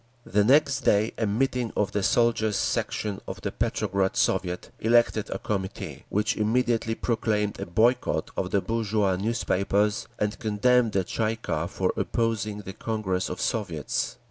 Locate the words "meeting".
1.27-1.71